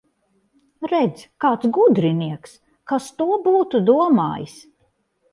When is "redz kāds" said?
0.91-1.67